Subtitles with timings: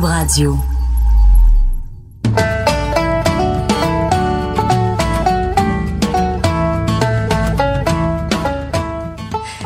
[0.00, 0.56] Radio.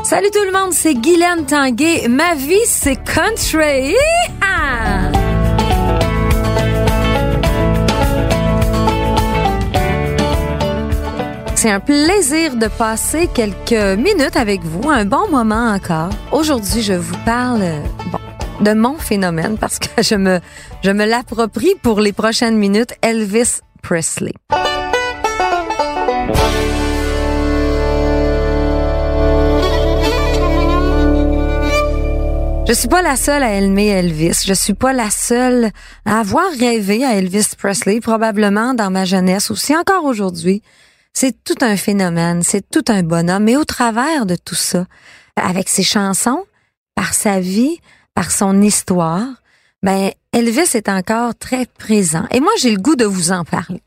[0.03, 2.09] Salut tout le monde, c'est Guylaine Tanguay.
[2.09, 3.95] Ma vie, c'est country.
[4.43, 5.13] Hi-ha!
[11.55, 16.11] C'est un plaisir de passer quelques minutes avec vous, un bon moment encore.
[16.33, 17.65] Aujourd'hui, je vous parle
[18.13, 18.19] bon,
[18.61, 20.41] de mon phénomène parce que je me,
[20.83, 24.35] je me l'approprie pour les prochaines minutes, Elvis Presley.
[32.69, 34.43] Je suis pas la seule à aimer Elvis.
[34.45, 35.71] Je suis pas la seule
[36.05, 40.63] à avoir rêvé à Elvis Presley, probablement dans ma jeunesse aussi, encore aujourd'hui.
[41.13, 43.45] C'est tout un phénomène, c'est tout un bonhomme.
[43.45, 44.85] Mais au travers de tout ça,
[45.37, 46.43] avec ses chansons,
[46.97, 47.79] par sa vie,
[48.17, 49.29] par son histoire,
[49.83, 52.25] ben Elvis est encore très présent.
[52.33, 53.83] Et moi, j'ai le goût de vous en parler.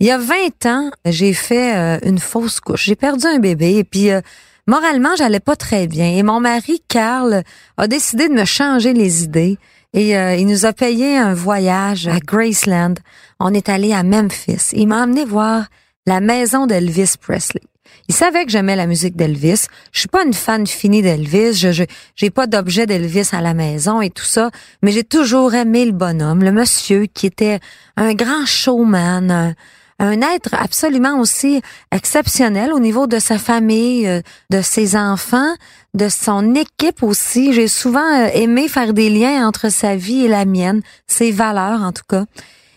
[0.00, 2.86] Il y a 20 ans, j'ai fait euh, une fausse couche.
[2.86, 4.20] J'ai perdu un bébé et puis euh,
[4.66, 6.10] moralement, j'allais pas très bien.
[6.10, 7.44] Et mon mari, Carl,
[7.76, 9.58] a décidé de me changer les idées.
[9.94, 12.94] Et euh, il nous a payé un voyage à Graceland.
[13.38, 14.70] On est allé à Memphis.
[14.72, 15.68] Il m'a amené voir
[16.04, 17.62] la maison d'Elvis Presley.
[18.08, 19.66] Il savait que j'aimais la musique d'Elvis.
[19.92, 21.52] Je suis pas une fan finie d'Elvis.
[21.52, 21.84] Je, je
[22.16, 24.50] j'ai pas d'objet d'Elvis à la maison et tout ça,
[24.82, 27.60] mais j'ai toujours aimé le bonhomme, le monsieur qui était
[27.98, 29.54] un grand showman, un,
[29.98, 31.60] un être absolument aussi
[31.92, 35.54] exceptionnel au niveau de sa famille, euh, de ses enfants,
[35.92, 37.52] de son équipe aussi.
[37.52, 41.82] J'ai souvent euh, aimé faire des liens entre sa vie et la mienne, ses valeurs
[41.82, 42.24] en tout cas.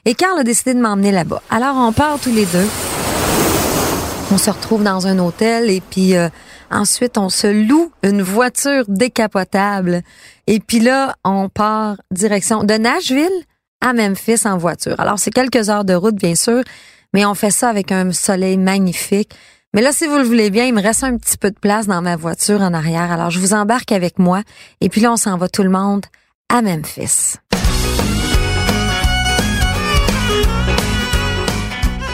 [0.04, 1.42] Et Carl a décidé de m'emmener là-bas.
[1.50, 2.68] Alors on part tous les deux.
[4.32, 6.30] On se retrouve dans un hôtel et puis euh,
[6.72, 10.04] ensuite on se loue une voiture décapotable.
[10.48, 13.30] Et puis là, on part direction de Nashville
[13.82, 14.98] à Memphis en voiture.
[15.00, 16.64] Alors c'est quelques heures de route bien sûr,
[17.14, 19.34] mais on fait ça avec un soleil magnifique.
[19.74, 21.88] Mais là, si vous le voulez bien, il me reste un petit peu de place
[21.88, 23.12] dans ma voiture en arrière.
[23.12, 24.44] Alors, je vous embarque avec moi.
[24.82, 26.06] Et puis là, on s'en va tout le monde
[26.50, 27.38] à Memphis.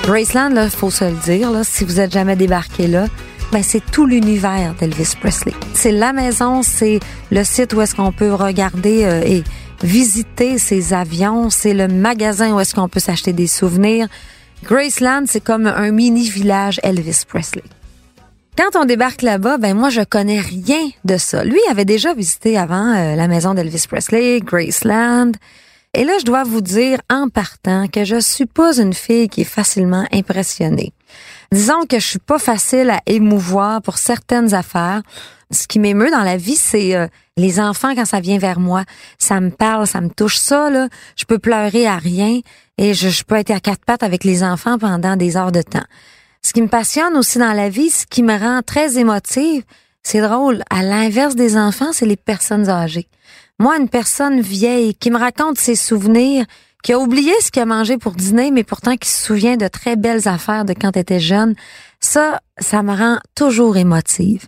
[0.07, 3.07] Graceland, là, faut se le dire, là, si vous êtes jamais débarqué là,
[3.51, 5.51] ben c'est tout l'univers d'Elvis Presley.
[5.73, 9.43] C'est la maison, c'est le site où est-ce qu'on peut regarder euh, et
[9.83, 14.07] visiter ses avions, c'est le magasin où est-ce qu'on peut s'acheter des souvenirs.
[14.63, 17.63] Graceland, c'est comme un mini village Elvis Presley.
[18.57, 21.43] Quand on débarque là-bas, ben moi je connais rien de ça.
[21.43, 25.33] Lui avait déjà visité avant euh, la maison d'Elvis Presley, Graceland.
[25.97, 29.41] Et là, je dois vous dire en partant que je suis pas une fille qui
[29.41, 30.93] est facilement impressionnée.
[31.51, 35.01] Disons que je suis pas facile à émouvoir pour certaines affaires.
[35.49, 38.83] Ce qui m'émeut dans la vie, c'est euh, les enfants quand ça vient vers moi.
[39.17, 40.87] Ça me parle, ça me touche ça, là.
[41.15, 42.41] Je peux pleurer à rien
[42.77, 45.63] et je, je peux être à quatre pattes avec les enfants pendant des heures de
[45.63, 45.85] temps.
[46.43, 49.63] Ce qui me passionne aussi dans la vie, ce qui me rend très émotive,
[50.03, 50.63] c'est drôle.
[50.69, 53.07] À l'inverse des enfants, c'est les personnes âgées.
[53.59, 56.45] Moi, une personne vieille qui me raconte ses souvenirs,
[56.83, 59.67] qui a oublié ce qu'il a mangé pour dîner, mais pourtant qui se souvient de
[59.67, 61.55] très belles affaires de quand elle était jeune,
[61.99, 64.47] ça, ça me rend toujours émotive.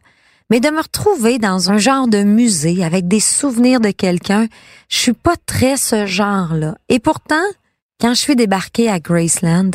[0.51, 4.47] Mais de me retrouver dans un genre de musée avec des souvenirs de quelqu'un,
[4.89, 6.75] je suis pas très ce genre-là.
[6.87, 7.35] Et pourtant,
[7.99, 9.71] quand je suis débarquée à Graceland,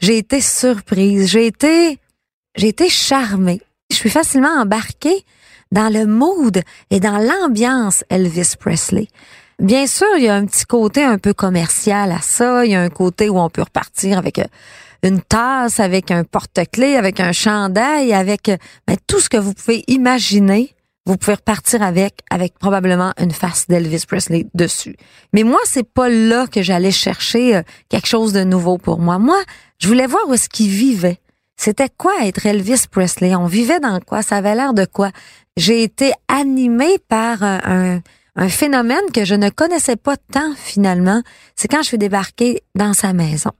[0.00, 1.98] j'ai été surprise, j'ai été,
[2.56, 3.60] j'ai été charmée.
[3.90, 5.24] Je suis facilement embarquée
[5.74, 9.08] dans le mood et dans l'ambiance Elvis Presley.
[9.58, 12.64] Bien sûr, il y a un petit côté un peu commercial à ça.
[12.64, 14.44] Il y a un côté où on peut repartir avec euh,
[15.02, 19.52] une tasse, avec un porte-clés, avec un chandail, avec euh, ben, tout ce que vous
[19.52, 20.74] pouvez imaginer.
[21.06, 24.96] Vous pouvez repartir avec, avec probablement une face d'Elvis Presley dessus.
[25.32, 29.18] Mais moi, c'est pas là que j'allais chercher euh, quelque chose de nouveau pour moi.
[29.18, 29.40] Moi,
[29.78, 31.18] je voulais voir où est-ce qu'il vivait.
[31.56, 33.34] C'était quoi être Elvis Presley?
[33.34, 34.22] On vivait dans quoi?
[34.22, 35.10] Ça avait l'air de quoi?
[35.56, 38.00] J'ai été animée par un,
[38.48, 41.22] phénomène que je ne connaissais pas tant finalement.
[41.54, 43.52] C'est quand je suis débarquée dans sa maison.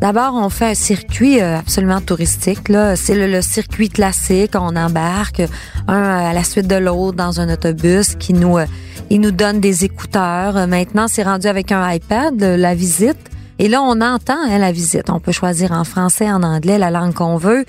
[0.00, 2.70] D'abord, on fait un circuit euh, absolument touristique.
[2.70, 4.52] Là, c'est le, circuit classique.
[4.54, 5.42] On embarque
[5.88, 8.64] un à la suite de l'autre dans un autobus qui nous, euh,
[9.10, 10.66] il nous donne des écouteurs.
[10.66, 13.18] Maintenant, c'est rendu avec un iPad la visite.
[13.58, 15.10] Et là, on entend hein, la visite.
[15.10, 17.66] On peut choisir en français, en anglais, la langue qu'on veut.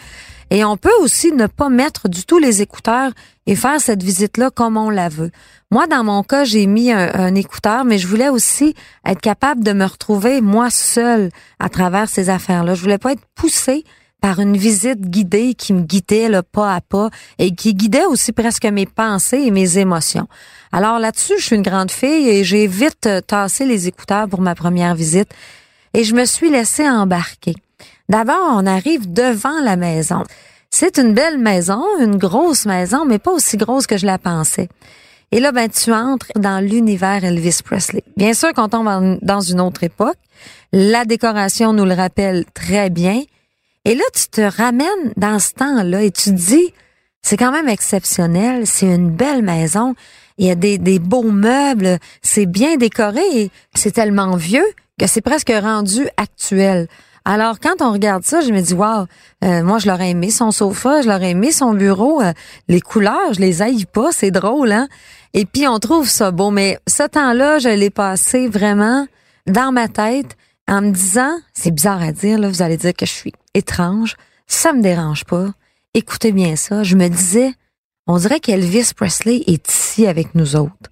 [0.51, 3.12] Et on peut aussi ne pas mettre du tout les écouteurs
[3.48, 5.31] et faire cette visite-là comme on la veut.
[5.71, 8.75] Moi, dans mon cas, j'ai mis un, écouteur, mais je voulais aussi
[9.06, 12.75] être capable de me retrouver moi seule à travers ces affaires-là.
[12.75, 13.86] Je voulais pas être poussée
[14.19, 17.09] par une visite guidée qui me guidait le pas à pas
[17.39, 20.27] et qui guidait aussi presque mes pensées et mes émotions.
[20.74, 24.53] Alors là-dessus, je suis une grande fille et j'ai vite tassé les écouteurs pour ma
[24.53, 25.30] première visite
[25.94, 27.56] et je me suis laissée embarquer.
[28.12, 30.25] D'abord, on arrive devant la maison.
[30.69, 34.68] C'est une belle maison, une grosse maison, mais pas aussi grosse que je la pensais.
[35.31, 38.04] Et là, ben, tu entres dans l'univers Elvis Presley.
[38.18, 40.18] Bien sûr qu'on tombe dans une autre époque.
[40.74, 43.22] La décoration nous le rappelle très bien.
[43.86, 46.74] Et là, tu te ramènes dans ce temps-là et tu te dis,
[47.22, 49.96] c'est quand même exceptionnel, c'est une belle maison,
[50.38, 54.68] il y a des, des beaux meubles, c'est bien décoré c'est tellement vieux
[55.00, 56.90] que c'est presque rendu actuel.
[57.24, 59.06] Alors, quand on regarde ça, je me dis, waouh,
[59.42, 62.34] moi, je l'aurais aimé son sofa, je l'aurais aimé son bureau, euh,
[62.68, 64.88] les couleurs, je les haïs pas, c'est drôle, hein?
[65.34, 69.08] Et puis, on trouve ça beau, mais ce temps-là, je l'ai passé vraiment
[69.48, 70.36] dans ma tête
[70.68, 74.16] en me disant, c'est bizarre à dire, là, vous allez dire que je suis étrange,
[74.48, 75.48] ça me dérange pas.
[75.94, 77.54] Écoutez bien ça, je me disais,
[78.08, 80.92] on dirait qu'Elvis Presley est ici avec nous autres.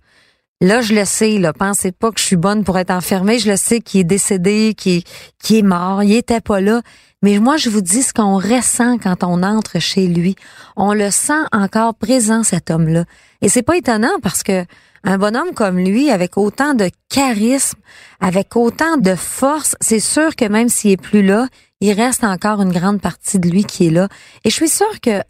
[0.61, 3.39] Là, je le sais, là, pensez pas que je suis bonne pour être enfermée.
[3.39, 5.03] Je le sais qu'il est décédé, qu'il
[5.49, 6.81] est, mort, il était pas là.
[7.21, 10.35] Mais moi, je vous dis ce qu'on ressent quand on entre chez lui.
[10.75, 13.05] On le sent encore présent, cet homme-là.
[13.41, 14.65] Et c'est pas étonnant parce que
[15.05, 17.79] un bonhomme comme lui, avec autant de charisme,
[18.19, 21.47] avec autant de force, c'est sûr que même s'il est plus là,
[21.79, 24.09] il reste encore une grande partie de lui qui est là.
[24.43, 25.21] Et je suis sûre que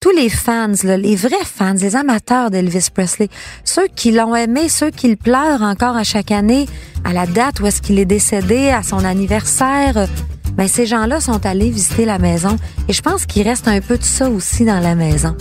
[0.00, 3.28] tous les fans, les vrais fans, les amateurs d'Elvis Presley,
[3.64, 6.66] ceux qui l'ont aimé, ceux qui le pleurent encore à chaque année,
[7.04, 10.06] à la date où est-ce qu'il est décédé, à son anniversaire,
[10.52, 12.56] ben ces gens-là sont allés visiter la maison
[12.88, 15.34] et je pense qu'il reste un peu de ça aussi dans la maison.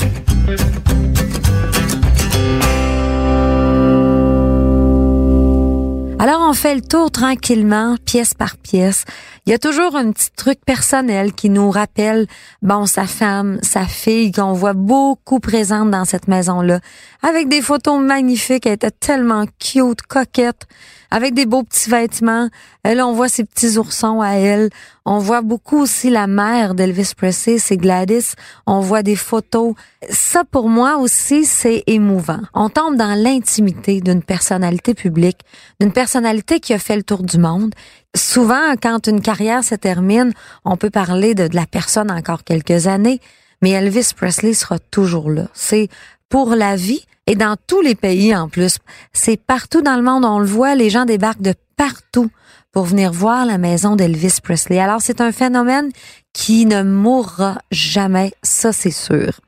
[6.17, 9.05] Alors on fait le tour tranquillement, pièce par pièce.
[9.47, 12.25] Il y a toujours un petit truc personnel qui nous rappelle,
[12.63, 16.79] bon, sa femme, sa fille, qu'on voit beaucoup présente dans cette maison-là,
[17.21, 20.65] avec des photos magnifiques, elle était tellement cute, coquette
[21.11, 22.49] avec des beaux petits vêtements.
[22.83, 24.69] Elle, on voit ses petits oursons à elle.
[25.05, 28.33] On voit beaucoup aussi la mère d'Elvis Presley, c'est Gladys.
[28.65, 29.75] On voit des photos.
[30.09, 32.41] Ça, pour moi aussi, c'est émouvant.
[32.53, 35.39] On tombe dans l'intimité d'une personnalité publique,
[35.79, 37.73] d'une personnalité qui a fait le tour du monde.
[38.15, 40.31] Souvent, quand une carrière se termine,
[40.63, 43.19] on peut parler de, la personne encore quelques années,
[43.61, 45.47] mais Elvis Presley sera toujours là.
[45.53, 45.89] C'est
[46.29, 48.77] pour la vie, et dans tous les pays en plus.
[49.13, 52.29] C'est partout dans le monde, on le voit, les gens débarquent de partout
[52.71, 54.79] pour venir voir la maison d'Elvis Presley.
[54.79, 55.91] Alors c'est un phénomène
[56.33, 59.39] qui ne mourra jamais, ça c'est sûr.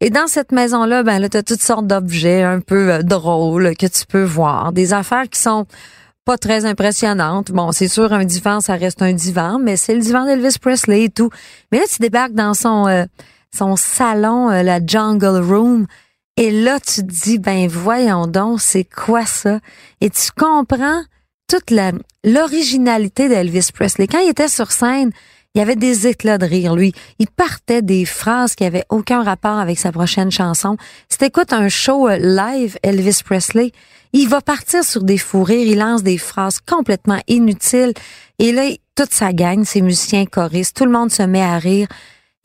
[0.00, 3.74] Et dans cette maison-là, ben là, tu as toutes sortes d'objets un peu euh, drôles
[3.76, 5.66] que tu peux voir, des affaires qui sont
[6.26, 7.52] pas très impressionnantes.
[7.52, 11.04] Bon, c'est sûr, un divan, ça reste un divan, mais c'est le divan d'Elvis Presley
[11.04, 11.30] et tout.
[11.70, 13.04] Mais là, tu débarques dans son euh,
[13.56, 15.86] son salon, euh, la Jungle Room.
[16.36, 19.60] Et là, tu te dis, ben voyons donc, c'est quoi ça?
[20.00, 21.00] Et tu comprends
[21.48, 21.92] toute la,
[22.24, 24.08] l'originalité d'Elvis Presley.
[24.08, 25.12] Quand il était sur scène,
[25.54, 26.92] il y avait des éclats de rire, lui.
[27.18, 30.76] Il partait des phrases qui avaient aucun rapport avec sa prochaine chanson.
[31.08, 33.72] Si t'écoutes un show euh, live, Elvis Presley,
[34.12, 37.92] il va partir sur des fous rires, il lance des phrases complètement inutiles.
[38.38, 41.88] Et là, toute sa gang, ses musiciens choristes, tout le monde se met à rire.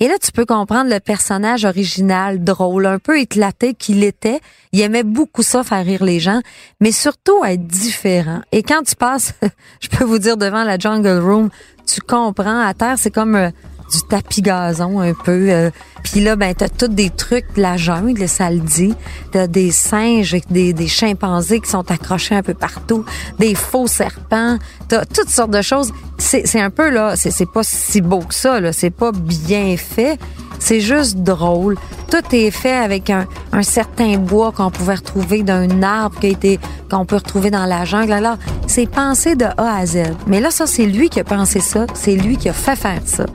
[0.01, 4.39] Et là, tu peux comprendre le personnage original, drôle, un peu éclaté qu'il était.
[4.71, 6.41] Il aimait beaucoup ça, faire rire les gens,
[6.79, 8.41] mais surtout être différent.
[8.51, 9.33] Et quand tu passes,
[9.79, 11.49] je peux vous dire, devant la Jungle Room,
[11.85, 13.51] tu comprends, à terre, c'est comme euh,
[13.91, 15.49] du tapis gazon un peu.
[15.49, 15.69] Euh,
[16.03, 18.93] puis là, ben, t'as tous des trucs de la jungle, ça le dit.
[19.31, 23.05] T'as des singes, des, chimpanzés qui sont accrochés un peu partout,
[23.39, 24.57] des faux serpents.
[24.87, 25.91] T'as toutes sortes de choses.
[26.17, 28.73] C'est un peu, là, c'est pas si beau que ça, là.
[28.73, 30.19] C'est pas bien fait.
[30.59, 31.75] C'est juste drôle.
[32.11, 36.29] Tout est fait avec un, un certain bois qu'on pouvait retrouver d'un arbre qui a
[36.29, 38.11] été qu'on peut retrouver dans la jungle.
[38.11, 40.03] Alors, c'est pensé de A à Z.
[40.27, 41.87] Mais là, ça, c'est lui qui a pensé ça.
[41.95, 43.25] C'est lui qui a fait faire ça.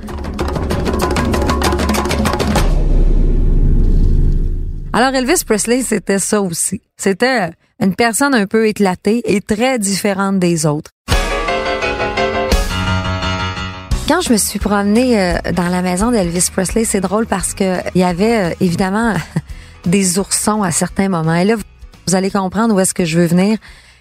[4.98, 6.80] Alors Elvis Presley, c'était ça aussi.
[6.96, 7.50] C'était
[7.80, 10.90] une personne un peu éclatée et très différente des autres.
[14.08, 17.76] Quand je me suis promenée euh, dans la maison d'Elvis Presley, c'est drôle parce que
[17.94, 19.12] il y avait euh, évidemment
[19.84, 21.34] des oursons à certains moments.
[21.34, 21.56] Et là,
[22.06, 23.58] vous allez comprendre où est-ce que je veux venir.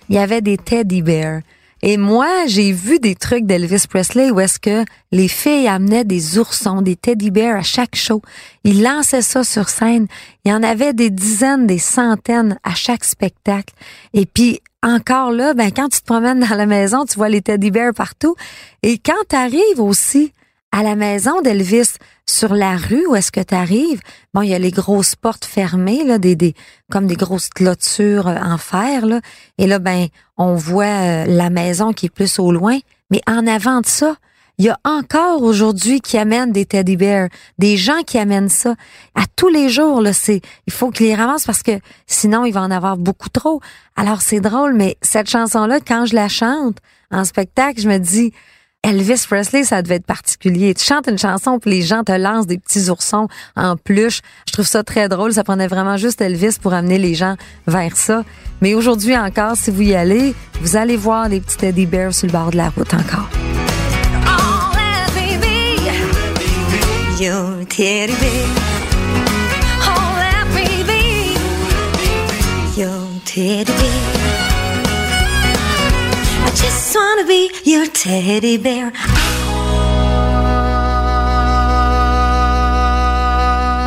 [0.08, 1.42] Il y avait des teddy bears.
[1.88, 6.40] Et moi, j'ai vu des trucs d'Elvis Presley où est-ce que les filles amenaient des
[6.40, 8.24] oursons, des teddy bears à chaque show.
[8.64, 10.08] Ils lançaient ça sur scène.
[10.44, 13.76] Il y en avait des dizaines, des centaines à chaque spectacle.
[14.14, 17.44] Et puis, encore là, ben, quand tu te promènes dans la maison, tu vois les
[17.44, 18.36] teddy bears partout.
[18.82, 20.34] Et quand tu arrives aussi
[20.76, 21.94] à la maison d'Elvis,
[22.26, 24.02] sur la rue où est-ce que tu arrives,
[24.34, 26.54] bon, il y a les grosses portes fermées, là, des, des,
[26.92, 29.22] comme des grosses clôtures euh, en fer, là.
[29.58, 32.78] Et là, ben, on voit euh, la maison qui est plus au loin.
[33.10, 34.18] Mais en avant de ça,
[34.58, 38.76] il y a encore aujourd'hui qui amènent des teddy bears, des gens qui amènent ça
[39.16, 40.02] à tous les jours.
[40.02, 43.30] Là, c'est, il faut qu'ils les ramassent parce que sinon il va en avoir beaucoup
[43.30, 43.62] trop.
[43.96, 46.80] Alors c'est drôle, mais cette chanson-là, quand je la chante
[47.12, 48.34] en spectacle, je me dis,
[48.86, 50.76] Elvis Presley, ça devait être particulier.
[50.76, 54.22] Tu chantes une chanson puis les gens te lancent des petits oursons en pluche.
[54.48, 55.34] Je trouve ça très drôle.
[55.34, 58.24] Ça prenait vraiment juste Elvis pour amener les gens vers ça.
[58.62, 62.28] Mais aujourd'hui encore, si vous y allez, vous allez voir les petits teddy bears sur
[62.28, 63.28] le bord de la route encore.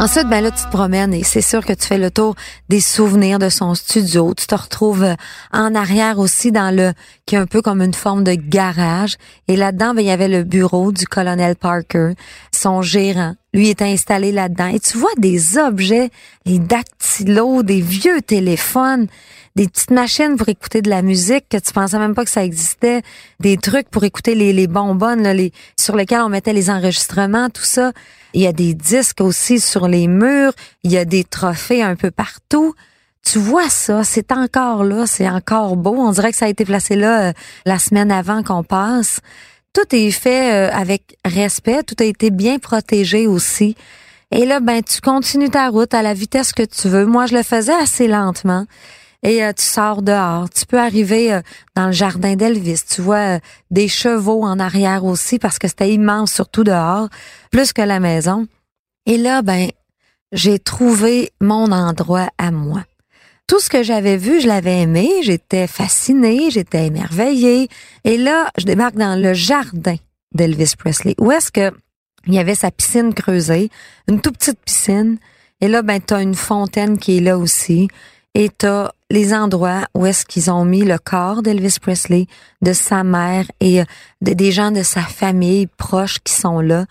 [0.01, 2.37] Ensuite, ben là, tu te promènes et c'est sûr que tu fais le tour
[2.69, 4.33] des souvenirs de son studio.
[4.33, 5.17] Tu te retrouves euh,
[5.53, 6.93] en arrière aussi dans le,
[7.27, 9.17] qui est un peu comme une forme de garage.
[9.49, 12.13] Et là-dedans, ben, il y avait le bureau du colonel Parker,
[12.53, 13.35] son gérant.
[13.59, 14.69] Lui était installé là-dedans.
[14.69, 16.11] Et tu vois des objets,
[16.47, 19.09] des dactylos, des vieux téléphones,
[19.57, 22.45] des petites machines pour écouter de la musique que tu pensais même pas que ça
[22.45, 23.03] existait,
[23.41, 27.65] des trucs pour écouter les, les bonbonnes, les, sur lesquels on mettait les enregistrements, tout
[27.65, 27.91] ça.
[28.33, 30.53] Il y a des disques aussi sur les murs,
[30.85, 32.77] il y a des trophées un peu partout.
[33.25, 35.97] Tu vois ça, c'est encore là, c'est encore beau.
[35.99, 37.33] On dirait que ça a été placé là euh,
[37.67, 39.19] la semaine avant qu'on passe.
[39.73, 43.77] Tout est fait euh, avec respect, tout a été bien protégé aussi.
[44.31, 47.07] Et là, ben, tu continues ta route à la vitesse que tu veux.
[47.07, 48.67] Moi, je le faisais assez lentement
[49.23, 50.49] et euh, tu sors dehors.
[50.51, 51.41] Tu peux arriver euh,
[51.75, 52.85] dans le jardin d'Elvis.
[52.89, 53.39] Tu vois euh,
[53.71, 57.09] des chevaux en arrière aussi parce que c'était immense, surtout dehors,
[57.51, 58.47] plus que la maison.
[59.07, 59.71] Et là, ben,
[60.33, 62.85] j'ai trouvé mon endroit à moi.
[63.49, 67.69] Tout ce que j'avais vu, je l'avais aimé, j'étais fascinée, j'étais émerveillée.
[68.05, 69.97] Et là, je débarque dans le jardin
[70.33, 71.15] d'Elvis Presley.
[71.19, 71.73] Où est-ce que
[72.27, 73.71] il y avait sa piscine creusée,
[74.07, 75.19] une toute petite piscine.
[75.61, 77.89] Et là, ben, t'as une fontaine qui est là aussi.
[78.35, 82.27] Et t'as les endroits où est-ce qu'ils ont mis le corps d'Elvis Presley,
[82.61, 83.85] de sa mère et euh,
[84.21, 86.85] de, des gens de sa famille proches qui sont là.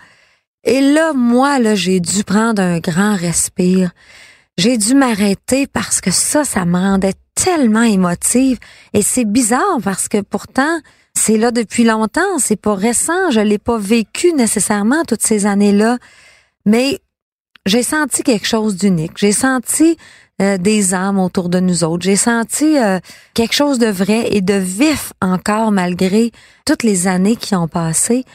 [0.64, 3.92] Et là, moi, là, j'ai dû prendre un grand respire.
[4.58, 8.58] J'ai dû m'arrêter parce que ça, ça me rendait tellement émotive.
[8.94, 10.80] Et c'est bizarre parce que pourtant,
[11.14, 15.98] c'est là depuis longtemps, c'est pas récent, je l'ai pas vécu nécessairement toutes ces années-là.
[16.66, 17.00] Mais
[17.68, 19.18] j'ai senti quelque chose d'unique.
[19.18, 19.98] J'ai senti
[20.42, 22.04] euh, des âmes autour de nous autres.
[22.04, 23.00] J'ai senti euh,
[23.36, 26.32] quelque chose de vrai et de vif encore malgré
[26.66, 28.26] toutes les années qui ont passé.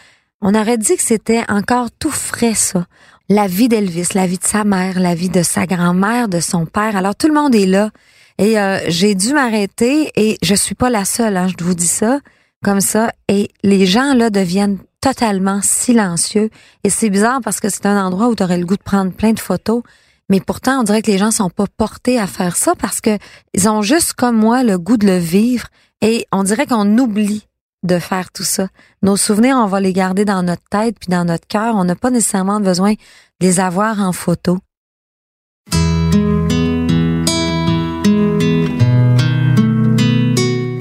[0.40, 2.86] On aurait dit que c'était encore tout frais ça.
[3.28, 6.66] La vie d'Elvis, la vie de sa mère, la vie de sa grand-mère, de son
[6.66, 6.96] père.
[6.96, 7.90] Alors tout le monde est là.
[8.38, 11.86] Et euh, j'ai dû m'arrêter et je suis pas la seule, hein, je vous dis
[11.86, 12.20] ça
[12.64, 13.12] comme ça.
[13.28, 16.50] Et les gens là deviennent totalement silencieux.
[16.84, 19.12] Et c'est bizarre parce que c'est un endroit où tu aurais le goût de prendre
[19.12, 19.82] plein de photos.
[20.28, 23.18] Mais pourtant, on dirait que les gens sont pas portés à faire ça parce que
[23.54, 25.66] ils ont juste comme moi le goût de le vivre
[26.00, 27.46] et on dirait qu'on oublie
[27.82, 28.68] de faire tout ça.
[29.02, 31.74] Nos souvenirs, on va les garder dans notre tête puis dans notre cœur.
[31.76, 32.98] On n'a pas nécessairement besoin de
[33.40, 34.58] les avoir en photo.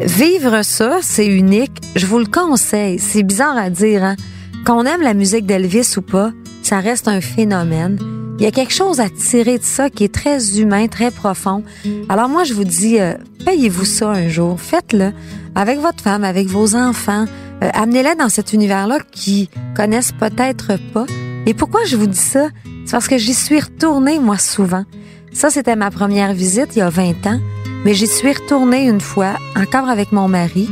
[0.04, 1.82] Vivre ça, c'est unique.
[1.96, 3.00] Je vous le conseille.
[3.00, 4.16] C'est bizarre à dire, hein?
[4.66, 6.32] Qu'on aime la musique d'Elvis ou pas,
[6.62, 8.21] ça reste un phénomène.
[8.42, 11.64] Il y a quelque chose à tirer de ça qui est très humain, très profond.
[12.10, 13.14] Alors moi, je vous dis, euh,
[13.46, 14.60] payez-vous ça un jour.
[14.60, 15.12] Faites-le
[15.54, 17.26] avec votre femme, avec vos enfants.
[17.64, 21.06] Euh, Amenez-les dans cet univers-là qui connaissent peut-être pas.
[21.46, 22.48] Et pourquoi je vous dis ça?
[22.88, 24.86] C'est parce que j'y suis retournée, moi, souvent.
[25.32, 27.40] Ça, c'était ma première visite il y a 20 ans.
[27.86, 30.68] Mais j'y suis retournée une fois, encore avec mon mari.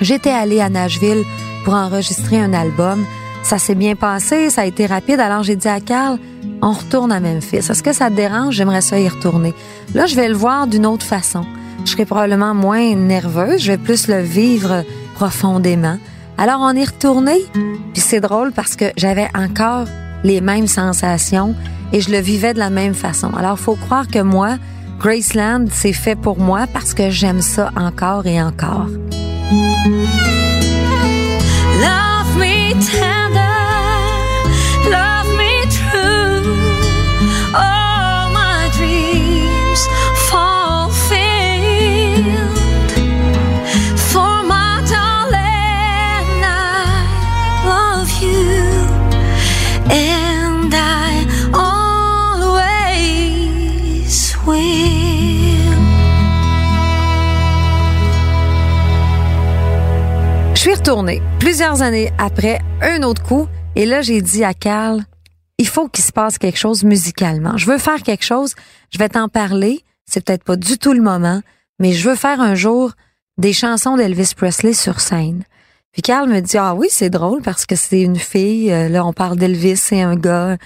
[0.00, 1.24] J'étais allée à Nashville
[1.66, 3.04] pour enregistrer un album.
[3.42, 5.20] Ça s'est bien passé, ça a été rapide.
[5.20, 6.18] Alors j'ai dit à Carl,
[6.62, 7.56] on retourne à Memphis.
[7.56, 8.54] Est-ce que ça te dérange?
[8.54, 9.54] J'aimerais ça y retourner.
[9.94, 11.44] Là, je vais le voir d'une autre façon.
[11.84, 15.98] Je serai probablement moins nerveuse, je vais plus le vivre profondément.
[16.36, 17.36] Alors, on est retourné,
[17.92, 19.86] puis c'est drôle parce que j'avais encore
[20.24, 21.54] les mêmes sensations
[21.92, 23.30] et je le vivais de la même façon.
[23.36, 24.56] Alors, faut croire que moi,
[24.98, 28.86] Graceland, c'est fait pour moi parce que j'aime ça encore et encore.
[60.80, 63.46] Retournée plusieurs années après, un autre coup,
[63.76, 65.02] et là j'ai dit à Carl,
[65.58, 67.58] il faut qu'il se passe quelque chose musicalement.
[67.58, 68.54] Je veux faire quelque chose,
[68.90, 71.42] je vais t'en parler, c'est peut-être pas du tout le moment,
[71.80, 72.92] mais je veux faire un jour
[73.36, 75.42] des chansons d'Elvis Presley sur scène.
[75.92, 79.04] Puis Carl me dit ah oui c'est drôle parce que c'est une fille euh, là
[79.04, 80.56] on parle d'Elvis c'est un gars.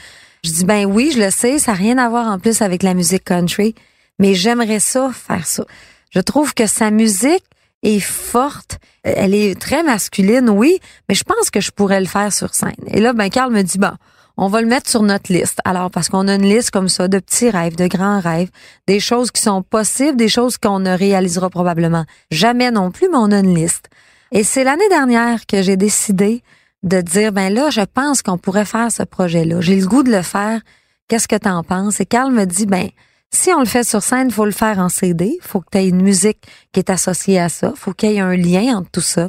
[0.45, 2.85] Je dis ben oui je le sais ça n'a rien à voir en plus avec
[2.85, 3.75] la musique country
[4.21, 5.65] mais j'aimerais ça faire ça.
[6.11, 7.43] Je trouve que sa musique
[7.85, 12.33] est forte elle est très masculine oui mais je pense que je pourrais le faire
[12.33, 12.73] sur scène.
[12.89, 13.93] Et là ben Carl me dit bon
[14.37, 15.61] on va le mettre sur notre liste.
[15.65, 18.51] Alors, parce qu'on a une liste comme ça de petits rêves, de grands rêves,
[18.89, 23.19] des choses qui sont possibles, des choses qu'on ne réalisera probablement jamais non plus, mais
[23.19, 23.89] on a une liste.
[24.33, 26.43] Et c'est l'année dernière que j'ai décidé
[26.83, 29.61] de dire, ben là, je pense qu'on pourrait faire ce projet-là.
[29.61, 30.61] J'ai le goût de le faire.
[31.09, 32.01] Qu'est-ce que t'en penses?
[32.01, 32.89] Et Carl me dit, ben,
[33.35, 35.39] si on le fait sur scène, faut le faire en CD.
[35.43, 36.39] Faut que tu aies une musique
[36.73, 37.73] qui est associée à ça.
[37.77, 39.29] Faut qu'il y ait un lien entre tout ça.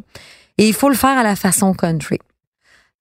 [0.57, 2.19] Et il faut le faire à la façon country.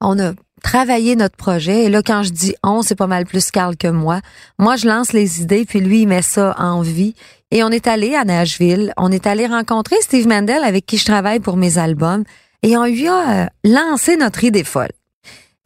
[0.01, 0.33] On a
[0.63, 1.85] travaillé notre projet.
[1.85, 4.21] Et là, quand je dis on, c'est pas mal plus Carl que moi.
[4.59, 7.15] Moi, je lance les idées, puis lui, il met ça en vie.
[7.51, 8.93] Et on est allé à Nashville.
[8.97, 12.25] On est allé rencontrer Steve Mandel, avec qui je travaille pour mes albums.
[12.63, 14.91] Et on lui a euh, lancé notre idée folle.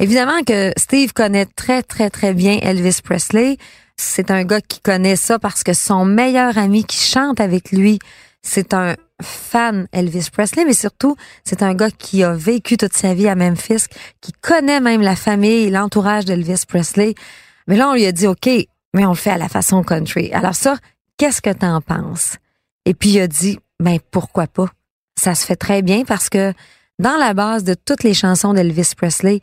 [0.00, 3.56] Évidemment que Steve connaît très, très, très bien Elvis Presley.
[4.00, 7.98] C'est un gars qui connaît ça parce que son meilleur ami qui chante avec lui,
[8.42, 13.12] c'est un fan Elvis Presley, mais surtout, c'est un gars qui a vécu toute sa
[13.12, 13.86] vie à Memphis,
[14.20, 17.14] qui connaît même la famille l'entourage d'Elvis Presley.
[17.66, 18.48] Mais là, on lui a dit, OK,
[18.94, 20.32] mais on le fait à la façon country.
[20.32, 20.76] Alors ça,
[21.16, 22.36] qu'est-ce que t'en penses?
[22.84, 24.68] Et puis il a dit, ben pourquoi pas?
[25.20, 26.52] Ça se fait très bien parce que
[27.00, 29.40] dans la base de toutes les chansons d'Elvis Presley,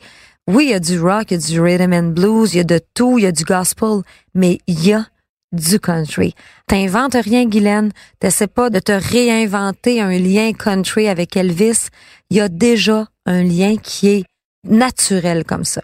[0.47, 2.59] oui, il y a du rock, il y a du rhythm and blues, il y
[2.59, 4.01] a de tout, il y a du gospel,
[4.35, 5.05] mais il y a
[5.51, 6.35] du country.
[6.67, 7.91] T'inventes rien, Guylaine.
[8.19, 11.87] T'essaies pas de te réinventer un lien country avec Elvis.
[12.29, 14.23] Il y a déjà un lien qui est
[14.67, 15.81] naturel comme ça.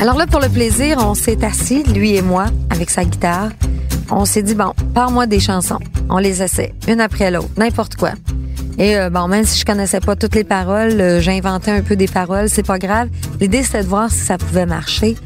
[0.00, 3.50] Alors là, pour le plaisir, on s'est assis, lui et moi, avec sa guitare.
[4.10, 5.78] On s'est dit, bon, parle-moi des chansons.
[6.08, 8.12] On les essaie, une après l'autre, n'importe quoi.
[8.78, 11.94] Et euh, bon, même si je connaissais pas toutes les paroles, euh, j'inventais un peu
[11.94, 13.08] des paroles, c'est pas grave.
[13.40, 15.16] L'idée, c'était de voir si ça pouvait marcher.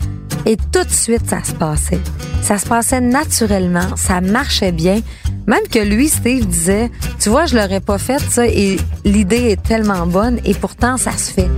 [0.44, 2.00] Et tout de suite, ça se passait.
[2.42, 5.00] Ça se passait naturellement, ça marchait bien.
[5.46, 9.62] Même que lui, Steve, disait, tu vois, je l'aurais pas fait, ça, et l'idée est
[9.62, 11.48] tellement bonne, et pourtant, ça se fait.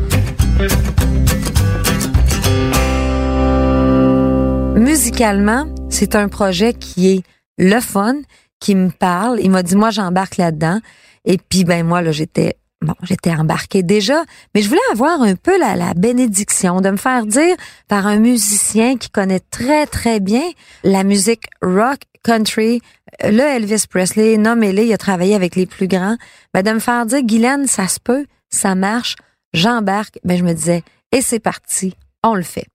[4.76, 7.22] Musicalement, c'est un projet qui est
[7.58, 8.14] le fun,
[8.60, 9.40] qui me parle.
[9.42, 10.80] Il m'a dit, moi, j'embarque là-dedans.
[11.24, 15.34] Et puis, ben, moi, là, j'étais bon, j'étais embarquée déjà, mais je voulais avoir un
[15.34, 17.56] peu la, la, bénédiction de me faire dire
[17.88, 20.42] par un musicien qui connaît très, très bien
[20.82, 22.80] la musique rock, country,
[23.24, 26.16] euh, le Elvis Presley, nommez-les, il a travaillé avec les plus grands,
[26.54, 29.16] ben de me faire dire, Guylaine, ça se peut, ça marche,
[29.52, 32.66] j'embarque, ben je me disais, et c'est parti, on le fait.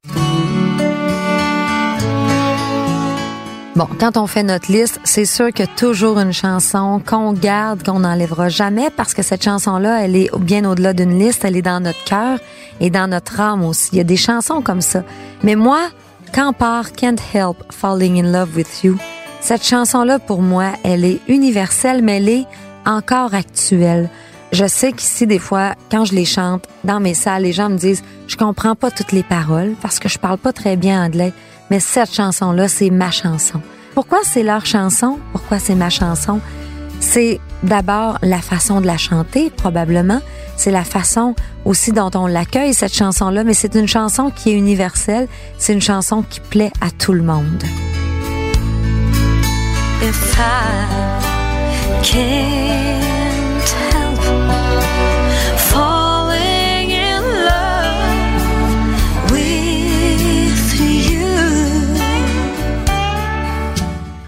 [3.76, 7.34] Bon, quand on fait notre liste, c'est sûr qu'il y a toujours une chanson qu'on
[7.34, 11.58] garde, qu'on n'enlèvera jamais parce que cette chanson-là, elle est bien au-delà d'une liste, elle
[11.58, 12.40] est dans notre cœur
[12.80, 13.90] et dans notre âme aussi.
[13.92, 15.04] Il y a des chansons comme ça.
[15.44, 15.90] Mais moi,
[16.34, 18.96] quand part Can't Help Falling in Love with You,
[19.42, 22.46] cette chanson-là, pour moi, elle est universelle, mais elle est
[22.86, 24.10] encore actuelle.
[24.54, 27.78] Je sais qu'ici, des fois, quand je les chante dans mes salles, les gens me
[27.78, 31.34] disent, je comprends pas toutes les paroles parce que je parle pas très bien anglais
[31.70, 33.62] mais cette chanson-là, c'est ma chanson.
[33.94, 35.20] Pourquoi c'est leur chanson?
[35.32, 36.40] Pourquoi c'est ma chanson?
[37.00, 40.22] C'est d'abord la façon de la chanter, probablement.
[40.58, 44.54] C'est la façon aussi dont on l'accueille, cette chanson-là, mais c'est une chanson qui est
[44.54, 45.28] universelle.
[45.58, 47.64] C'est une chanson qui plaît à tout le monde.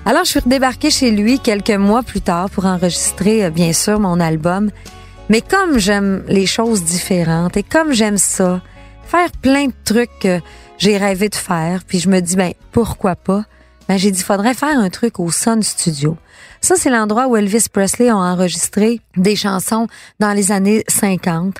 [0.07, 3.99] Alors, je suis redébarquée chez lui quelques mois plus tard pour enregistrer, euh, bien sûr,
[3.99, 4.71] mon album.
[5.27, 8.61] Mais comme j'aime les choses différentes et comme j'aime ça,
[9.03, 10.39] faire plein de trucs que
[10.77, 13.43] j'ai rêvé de faire, puis je me dis, ben, pourquoi pas?
[13.89, 16.15] Ben, j'ai dit, faudrait faire un truc au Sun Studio.
[16.61, 19.87] Ça, c'est l'endroit où Elvis Presley a enregistré des chansons
[20.21, 21.57] dans les années 50.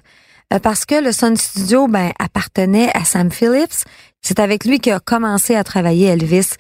[0.54, 3.84] Euh, parce que le Sun Studio, ben, appartenait à Sam Phillips.
[4.22, 6.52] C'est avec lui qu'il a commencé à travailler Elvis.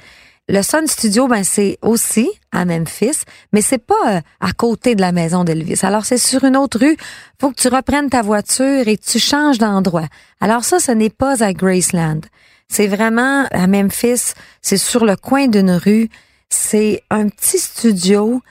[0.49, 5.01] Le Sun Studio, ben c'est aussi à Memphis, mais c'est pas euh, à côté de
[5.01, 5.81] la maison d'Elvis.
[5.83, 6.95] Alors c'est sur une autre rue.
[7.41, 10.07] Faut que tu reprennes ta voiture et tu changes d'endroit.
[10.39, 12.21] Alors ça, ce n'est pas à Graceland.
[12.69, 14.33] C'est vraiment à Memphis.
[14.61, 16.09] C'est sur le coin d'une rue.
[16.49, 18.41] C'est un petit studio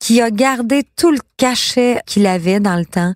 [0.00, 3.14] qui a gardé tout le cachet qu'il avait dans le temps.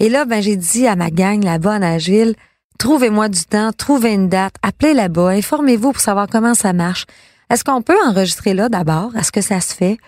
[0.00, 2.34] Et là, ben, j'ai dit à ma gang là-bas à Nashville,
[2.78, 7.06] trouvez-moi du temps, trouvez une date, appelez là-bas, informez-vous pour savoir comment ça marche.
[7.50, 9.14] Est-ce qu'on peut enregistrer là d'abord?
[9.16, 9.98] Est-ce que ça se fait?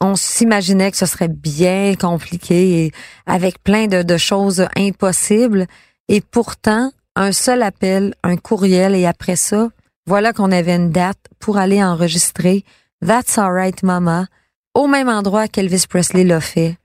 [0.00, 2.92] On s'imaginait que ce serait bien compliqué et
[3.26, 5.66] avec plein de, de choses impossibles.
[6.08, 9.68] Et pourtant, un seul appel, un courriel et après ça,
[10.06, 12.64] voilà qu'on avait une date pour aller enregistrer
[13.06, 14.26] That's Alright Mama
[14.74, 16.79] au même endroit qu'Elvis Presley l'a fait.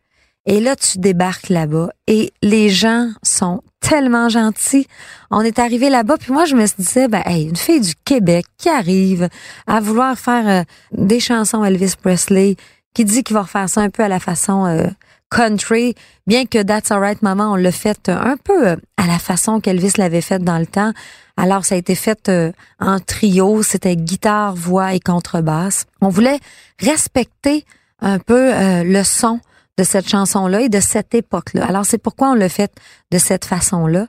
[0.47, 4.87] Et là, tu débarques là-bas et les gens sont tellement gentils.
[5.31, 8.45] On est arrivé là-bas, puis moi, je me disais, ben, hey, une fille du Québec
[8.57, 9.29] qui arrive
[9.65, 12.55] à vouloir faire euh, des chansons Elvis Presley,
[12.93, 14.87] qui dit qu'il va refaire ça un peu à la façon euh,
[15.31, 15.95] country,
[16.27, 19.93] bien que That's Alright Maman, on l'a fait un peu euh, à la façon qu'Elvis
[19.97, 20.93] l'avait fait dans le temps.
[21.37, 22.31] Alors, ça a été fait
[22.79, 25.85] en trio, c'était guitare, voix et contrebasse.
[26.01, 26.39] On voulait
[26.79, 27.65] respecter
[27.99, 28.51] un peu
[28.83, 29.41] le son
[29.77, 31.65] de cette chanson-là et de cette époque-là.
[31.65, 32.71] Alors, c'est pourquoi on l'a fait
[33.11, 34.07] de cette façon-là.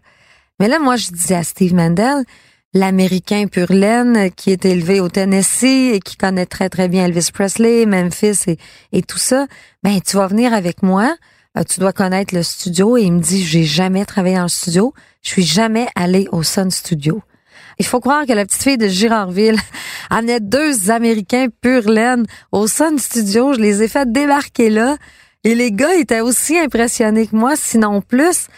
[0.61, 2.25] Mais là, moi, je disais à Steve Mandel,
[2.73, 7.31] l'Américain pur laine qui est élevé au Tennessee et qui connaît très, très bien Elvis
[7.33, 8.59] Presley, Memphis et,
[8.93, 9.47] et tout ça,
[9.83, 11.17] ben, tu vas venir avec moi.
[11.57, 12.97] Euh, tu dois connaître le studio.
[12.97, 14.95] Et il me dit, j'ai jamais travaillé dans le studio.
[15.23, 17.23] Je suis jamais allé au Sun Studio.
[17.79, 19.59] Il faut croire que la petite fille de Girardville
[20.11, 23.55] amenait deux Américains pur laine au Sun Studio.
[23.55, 24.97] Je les ai fait débarquer là.
[25.47, 28.49] Et les gars étaient aussi impressionnés que moi, sinon plus,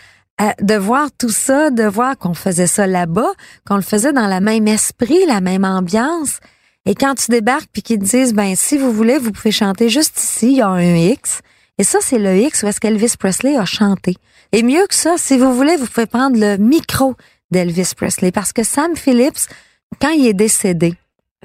[0.41, 3.31] euh, de voir tout ça, de voir qu'on faisait ça là-bas,
[3.67, 6.41] qu'on le faisait dans le même esprit, la même ambiance.
[6.87, 9.91] Et quand tu débarques puis qu'ils te disent, ben si vous voulez, vous pouvez chanter
[9.91, 11.41] juste ici, il y a un X.
[11.77, 14.17] Et ça, c'est le X où est-ce qu'Elvis Presley a chanté.
[14.53, 17.17] Et mieux que ça, si vous voulez, vous pouvez prendre le micro
[17.51, 19.47] d'Elvis Presley parce que Sam Phillips,
[20.01, 20.95] quand il est décédé,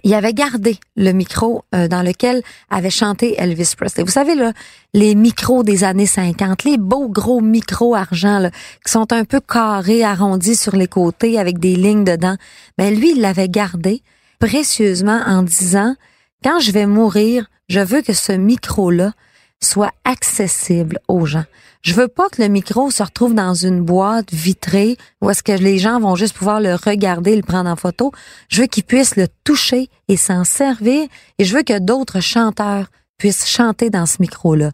[0.04, 4.04] il avait gardé le micro euh, dans lequel avait chanté Elvis Presley.
[4.04, 4.52] Vous savez, là,
[4.94, 8.52] les micros des années 50, les beaux gros micros argent là,
[8.86, 12.36] qui sont un peu carrés, arrondis sur les côtés avec des lignes dedans.
[12.78, 14.02] Ben, lui, il l'avait gardé
[14.40, 15.96] précieusement en disant,
[16.44, 19.14] quand je vais mourir, je veux que ce micro-là
[19.62, 21.46] soit accessible aux gens.
[21.84, 25.52] Je veux pas que le micro se retrouve dans une boîte vitrée où est-ce que
[25.52, 28.14] les gens vont juste pouvoir le regarder, le prendre en photo.
[28.48, 31.06] Je veux qu'ils puissent le toucher et s'en servir
[31.40, 32.86] et je veux que d'autres chanteurs
[33.18, 34.72] puissent chanter dans ce micro-là.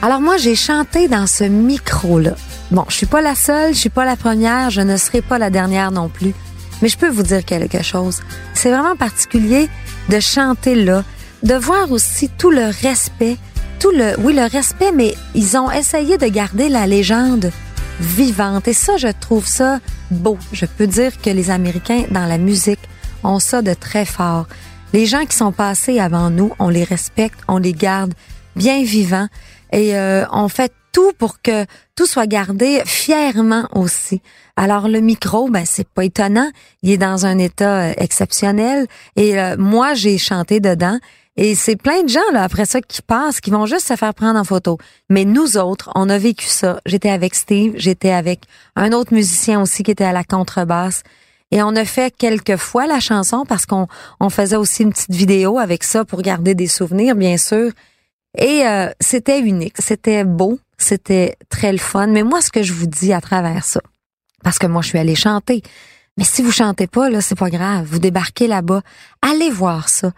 [0.00, 2.36] Alors moi, j'ai chanté dans ce micro-là.
[2.70, 5.36] Bon, je suis pas la seule, je suis pas la première, je ne serai pas
[5.38, 6.32] la dernière non plus.
[6.80, 8.22] Mais je peux vous dire quelque chose.
[8.54, 9.68] C'est vraiment particulier
[10.08, 11.04] de chanter là,
[11.42, 13.36] de voir aussi tout le respect,
[13.78, 17.50] tout le, oui, le respect, mais ils ont essayé de garder la légende
[18.00, 18.66] vivante.
[18.68, 19.78] Et ça, je trouve ça
[20.10, 20.38] beau.
[20.52, 22.80] Je peux dire que les Américains, dans la musique,
[23.24, 24.46] ont ça de très fort.
[24.92, 28.14] Les gens qui sont passés avant nous, on les respecte, on les garde
[28.56, 29.28] bien vivants
[29.72, 34.22] et euh, on fait tout pour que tout soit gardé fièrement aussi.
[34.56, 36.50] Alors le micro, ben c'est pas étonnant,
[36.82, 40.98] il est dans un état euh, exceptionnel et euh, moi j'ai chanté dedans
[41.40, 44.12] et c'est plein de gens, là, après ça, qui passent, qui vont juste se faire
[44.12, 44.76] prendre en photo.
[45.08, 46.80] Mais nous autres, on a vécu ça.
[46.84, 48.40] J'étais avec Steve, j'étais avec
[48.74, 51.04] un autre musicien aussi qui était à la contrebasse.
[51.52, 53.86] Et on a fait quelques fois la chanson parce qu'on
[54.18, 57.70] on faisait aussi une petite vidéo avec ça pour garder des souvenirs, bien sûr.
[58.36, 62.08] Et euh, c'était unique, c'était beau, c'était très le fun.
[62.08, 63.80] Mais moi, ce que je vous dis à travers ça,
[64.42, 65.62] parce que moi, je suis allée chanter.
[66.16, 67.86] Mais si vous chantez pas, là, c'est pas grave.
[67.88, 68.82] Vous débarquez là-bas.
[69.22, 70.10] Allez voir ça.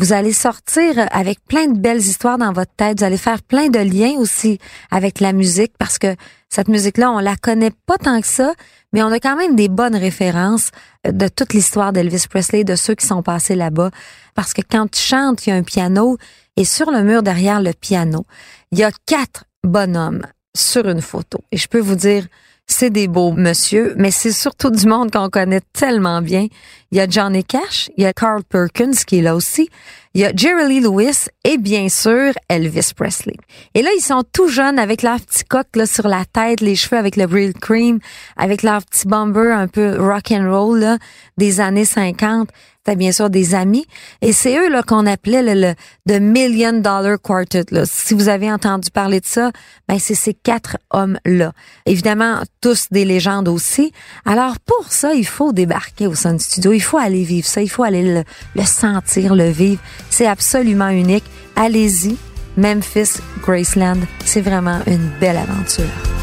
[0.00, 3.00] Vous allez sortir avec plein de belles histoires dans votre tête.
[3.00, 4.58] Vous allez faire plein de liens aussi
[4.90, 6.16] avec la musique parce que
[6.48, 8.54] cette musique-là, on la connaît pas tant que ça,
[8.94, 10.70] mais on a quand même des bonnes références
[11.06, 13.90] euh, de toute l'histoire d'Elvis Presley, de ceux qui sont passés là-bas.
[14.34, 16.16] Parce que quand tu chantes, il y a un piano
[16.56, 18.24] et sur le mur derrière le piano,
[18.72, 20.22] il y a quatre bonhommes
[20.56, 21.40] sur une photo.
[21.52, 22.26] Et je peux vous dire,
[22.72, 26.46] c'est des beaux monsieur, mais c'est surtout du monde qu'on connaît tellement bien.
[26.90, 29.68] Il y a Johnny Cash, il y a Carl Perkins qui est là aussi,
[30.14, 33.36] il y a Jerry Lee Lewis et bien sûr Elvis Presley.
[33.74, 36.74] Et là, ils sont tout jeunes avec leur petit coq là, sur la tête, les
[36.74, 38.00] cheveux avec le Brill Cream,
[38.36, 40.98] avec leur petit bomber un peu rock and roll là,
[41.38, 42.48] des années 50
[42.96, 43.86] bien sûr des amis.
[44.22, 45.74] Et c'est eux là qu'on appelait le, le
[46.08, 47.64] The Million Dollar Quartet.
[47.70, 47.84] Là.
[47.86, 49.50] Si vous avez entendu parler de ça,
[49.88, 51.52] ben c'est ces quatre hommes-là.
[51.86, 53.92] Évidemment, tous des légendes aussi.
[54.24, 56.72] Alors pour ça, il faut débarquer au Sun Studio.
[56.72, 57.62] Il faut aller vivre ça.
[57.62, 58.24] Il faut aller le,
[58.54, 59.80] le sentir, le vivre.
[60.10, 61.24] C'est absolument unique.
[61.56, 62.16] Allez-y.
[62.56, 66.19] Memphis, Graceland, c'est vraiment une belle aventure.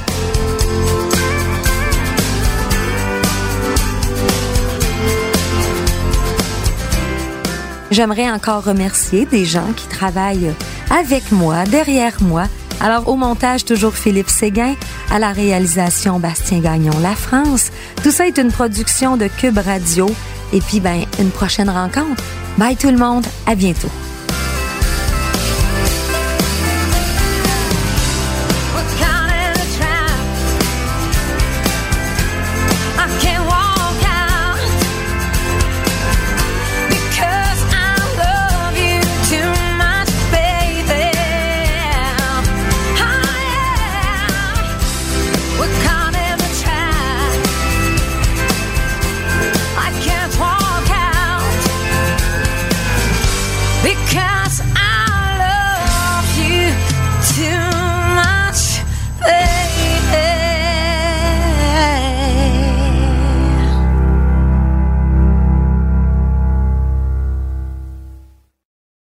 [7.91, 10.53] J'aimerais encore remercier des gens qui travaillent
[10.89, 12.43] avec moi, derrière moi.
[12.79, 14.75] Alors au montage, toujours Philippe Séguin,
[15.09, 17.71] à la réalisation Bastien Gagnon La France.
[18.03, 20.07] Tout ça est une production de Cube Radio.
[20.53, 22.23] Et puis, ben, une prochaine rencontre.
[22.57, 23.89] Bye tout le monde, à bientôt.